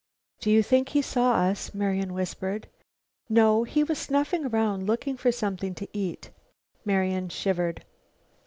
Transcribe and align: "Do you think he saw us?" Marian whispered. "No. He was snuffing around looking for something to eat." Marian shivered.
"Do 0.39 0.49
you 0.49 0.63
think 0.63 0.89
he 0.89 1.03
saw 1.03 1.33
us?" 1.33 1.75
Marian 1.75 2.15
whispered. 2.15 2.67
"No. 3.29 3.65
He 3.65 3.83
was 3.83 3.99
snuffing 3.99 4.47
around 4.47 4.87
looking 4.87 5.15
for 5.15 5.31
something 5.31 5.75
to 5.75 5.87
eat." 5.95 6.31
Marian 6.83 7.29
shivered. 7.29 7.85